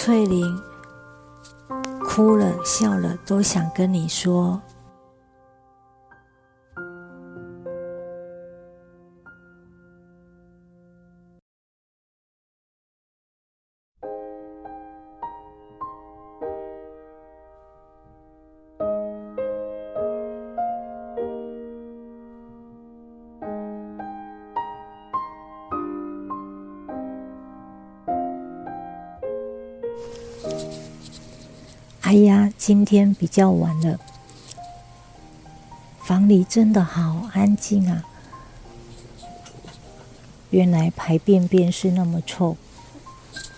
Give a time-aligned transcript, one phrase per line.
[0.00, 0.62] 翠玲
[2.04, 4.62] 哭了笑了，都想跟你说。
[32.08, 34.00] 哎呀，今天比较晚了，
[36.00, 38.02] 房里真的好安静啊！
[40.48, 42.56] 原来排便便是那么臭，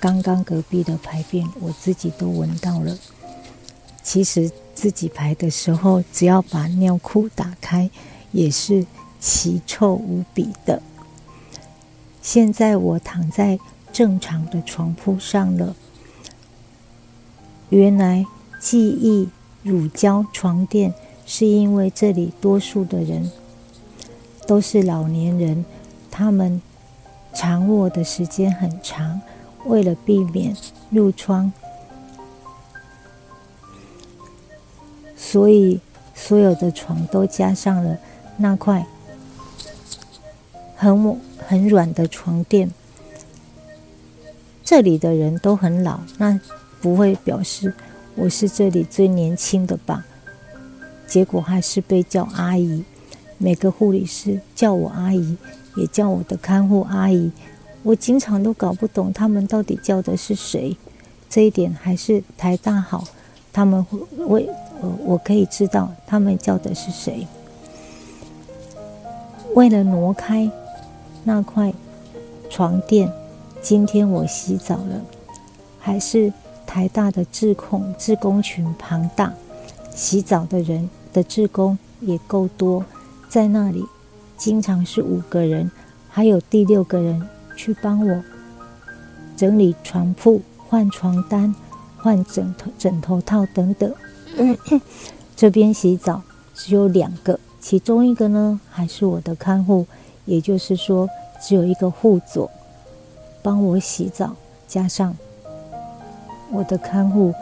[0.00, 2.98] 刚刚隔壁的排便我自己都闻到了。
[4.02, 7.88] 其实自己排的时候，只要把尿裤打开，
[8.32, 8.84] 也是
[9.20, 10.82] 奇臭无比的。
[12.20, 13.56] 现在我躺在
[13.92, 15.76] 正常的床铺上了。
[17.72, 18.26] 原来
[18.60, 19.30] 记忆
[19.62, 20.92] 乳胶床垫
[21.24, 23.32] 是因为这里多数的人
[24.46, 25.64] 都是老年人，
[26.10, 26.60] 他们
[27.32, 29.22] 常卧的时间很长，
[29.64, 30.54] 为了避免
[30.92, 31.50] 褥疮，
[35.16, 35.80] 所以
[36.14, 37.96] 所有的床都加上了
[38.36, 38.86] 那块
[40.76, 42.70] 很很软的床垫。
[44.62, 46.38] 这里的人都很老，那。
[46.82, 47.72] 不会表示
[48.16, 50.04] 我是这里最年轻的吧？
[51.06, 52.84] 结果还是被叫阿姨。
[53.38, 55.36] 每个护理师叫我阿姨，
[55.76, 57.30] 也叫我的看护阿姨。
[57.82, 60.76] 我经常都搞不懂他们到底叫的是谁。
[61.28, 63.04] 这一点还是台大好，
[63.52, 67.26] 他们会为我我可以知道他们叫的是谁。
[69.54, 70.50] 为了挪开
[71.24, 71.72] 那块
[72.50, 73.12] 床垫，
[73.60, 75.00] 今天我洗澡了，
[75.78, 76.32] 还是。
[76.72, 79.30] 台大的志控志工群庞大，
[79.94, 82.82] 洗澡的人的志工也够多，
[83.28, 83.84] 在那里
[84.38, 85.70] 经常是五个人，
[86.08, 87.28] 还有第六个人
[87.58, 88.24] 去帮我
[89.36, 91.54] 整理床铺、换床单、
[91.98, 93.94] 换枕头枕头套等等。
[95.36, 96.22] 这边洗澡
[96.54, 99.84] 只有两个，其中一个呢还是我的看护，
[100.24, 101.06] 也就是说
[101.38, 102.50] 只有一个护佐
[103.42, 104.34] 帮我洗澡，
[104.66, 105.14] 加上。
[106.52, 107.32] 我的看护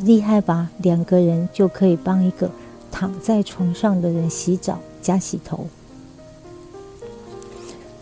[0.00, 0.70] 厉害吧？
[0.78, 2.50] 两个人就可以帮一个
[2.90, 5.66] 躺在床上的人洗澡加洗头。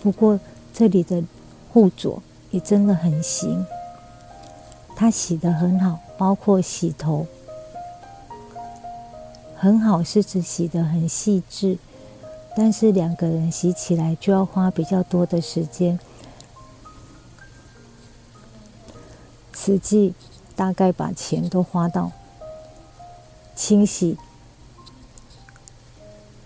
[0.01, 0.39] 不过
[0.73, 1.23] 这里的
[1.73, 3.67] 护佐也真的很行，
[4.95, 7.27] 他洗的很好，包括洗头，
[9.57, 11.79] 很好是指洗的很细致，
[12.57, 15.99] 但是两个人洗起来就要花比较多的时间。
[19.65, 20.13] 实际
[20.55, 22.13] 大概把钱都花到
[23.57, 24.19] 清洗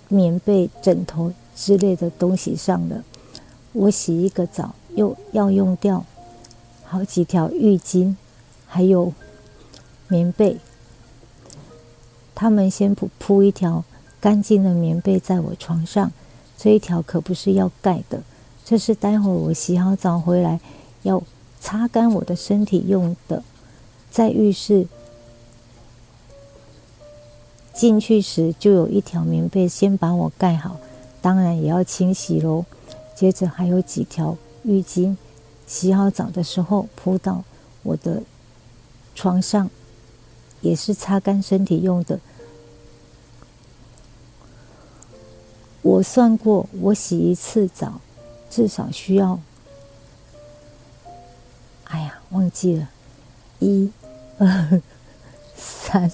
[0.07, 3.03] 棉被、枕头之类的东西上了。
[3.73, 6.05] 我洗一个澡又要用掉
[6.85, 8.15] 好几条浴巾，
[8.69, 9.13] 还有
[10.07, 10.59] 棉被。
[12.37, 13.83] 他们先铺铺一条
[14.21, 16.13] 干净的棉被在我床上，
[16.57, 18.23] 这一条可不是要盖的，
[18.65, 20.61] 这是待会我洗好澡回来
[21.03, 21.21] 要。
[21.61, 23.43] 擦干我的身体用的，
[24.11, 24.87] 在浴室
[27.75, 30.79] 进去时就有一条棉被，先把我盖好，
[31.21, 32.65] 当然也要清洗喽。
[33.15, 35.17] 接着还有几条浴巾，
[35.67, 37.43] 洗好澡的时候铺到
[37.83, 38.23] 我的
[39.15, 39.69] 床上，
[40.61, 42.21] 也是擦干身体用的。
[45.83, 48.01] 我算过，我洗一次澡
[48.49, 49.41] 至少需要。
[52.39, 52.89] 忘记了，
[53.59, 53.91] 一、
[54.39, 54.81] 二、
[55.57, 56.09] 三，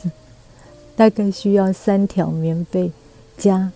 [0.97, 2.91] 大概需要三条棉被
[3.37, 3.71] 加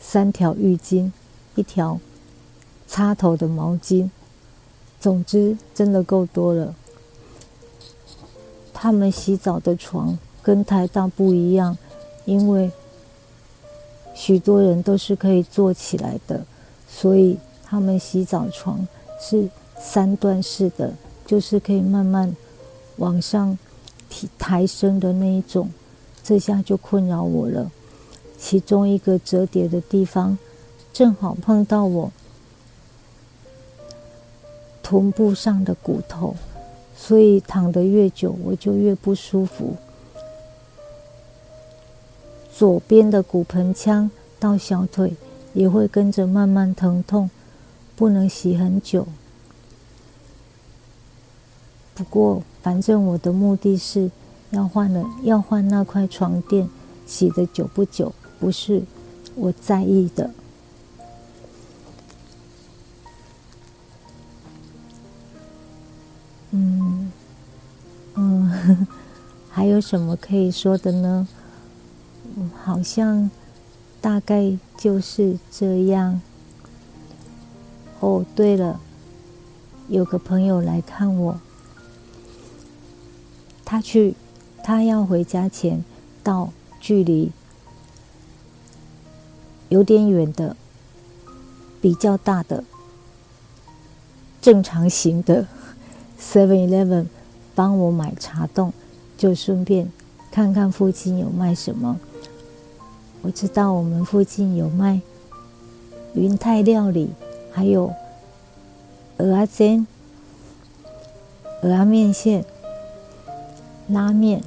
[0.00, 1.12] 三条浴巾，
[1.54, 2.00] 一条
[2.88, 4.08] 插头的毛巾。
[4.98, 6.74] 总之，真的够多了。
[8.72, 11.76] 他们洗澡的床跟台大不一样，
[12.24, 12.72] 因为
[14.14, 16.46] 许多人都是可以坐起来的，
[16.88, 18.88] 所以他们洗澡床
[19.20, 19.50] 是。
[19.84, 20.94] 三段式的，
[21.32, 22.36] 就是可以慢慢
[22.96, 23.56] 往上
[24.10, 25.70] 提抬升的那一种，
[26.22, 27.72] 这下就困扰我了。
[28.36, 30.36] 其中一个折叠的地方，
[30.92, 32.12] 正好碰到我
[34.82, 36.36] 臀部上的骨头，
[36.94, 39.76] 所以躺得越久，我就越不舒服。
[42.54, 45.14] 左边的骨盆腔到小腿
[45.54, 47.30] 也会跟着慢慢疼痛，
[47.96, 49.06] 不能洗很久。
[51.94, 54.10] 不过反正我的目的是
[54.50, 56.68] 要换了，要换那块床垫，
[57.06, 58.82] 洗的久不久不是
[59.34, 60.30] 我在意的。
[66.50, 67.10] 嗯
[68.14, 68.86] 嗯，
[69.48, 71.26] 还有什么可以说的呢？
[72.62, 73.30] 好像
[74.00, 76.20] 大概就是这样。
[78.00, 78.80] 哦，对了，
[79.88, 81.40] 有个朋友来看我，
[83.72, 84.14] 他去，
[84.62, 85.82] 他要回家前
[86.22, 87.32] 到距离
[89.70, 90.54] 有点远的、
[91.80, 92.64] 比较大的、
[94.42, 95.46] 正常型的
[96.20, 97.06] Seven Eleven
[97.54, 98.74] 帮我买茶冻，
[99.16, 99.90] 就顺便
[100.30, 101.98] 看看附近有卖什么。
[103.22, 105.00] 我知道我们附近有卖
[106.12, 107.08] 云泰料理。
[107.54, 107.94] 还有
[109.16, 109.86] 鹅啊煎、
[111.62, 112.44] 鹅啊面线、
[113.92, 114.42] 拉面。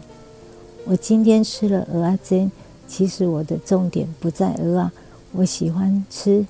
[0.85, 2.51] 我今天吃了鹅啊煎，
[2.87, 4.93] 其实我的重点不在鹅啊，
[5.31, 6.45] 我喜欢吃，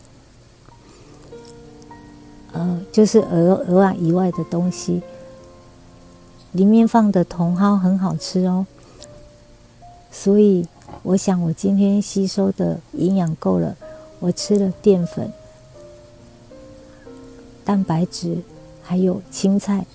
[2.52, 5.02] 呃，就是鹅鹅啊以外的东西。
[6.52, 8.66] 里面放的茼蒿很好吃哦，
[10.12, 10.66] 所以
[11.04, 13.76] 我想我今天吸收的营养够了，
[14.20, 15.32] 我吃了淀粉。
[17.66, 18.44] 蛋白质
[18.84, 19.86] 还有青菜，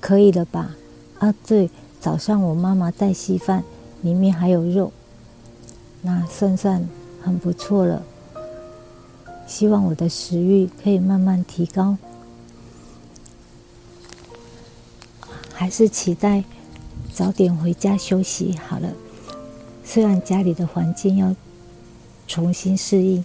[0.00, 0.76] 可以了吧？
[1.18, 1.68] 啊，对，
[2.00, 3.64] 早上我妈妈带稀饭，
[4.02, 4.92] 里面还有肉，
[6.02, 6.88] 那算算
[7.20, 8.02] 很不错了。
[9.46, 11.96] 希望我的食欲可以慢慢提高，
[15.52, 16.44] 还是期待
[17.12, 18.92] 早点回家休息好了。
[19.82, 21.34] 虽然家里的环境要
[22.28, 23.24] 重新适应，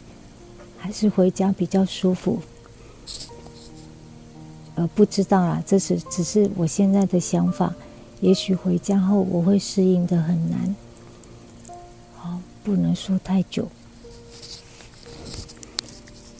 [0.77, 2.39] 还是回家比较舒服。
[4.75, 7.71] 呃，不知道啦，这是只是我现在的想法。
[8.23, 10.73] 也许回家后我会适应的很难，
[12.15, 13.67] 好，不能说太久。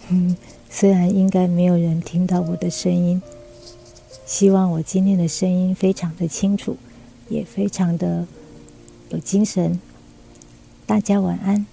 [0.08, 0.38] 嗯，
[0.70, 3.22] 虽然应该没有人听到我的声音，
[4.26, 6.78] 希望我今天的声音非常的清楚，
[7.28, 8.26] 也非常的
[9.10, 9.78] 有精神。
[10.86, 11.66] 大家晚安。